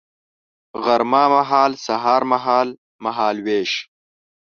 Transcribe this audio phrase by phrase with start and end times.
[0.83, 2.67] غرمه مهال سهار مهال،
[3.03, 3.71] مهال ویش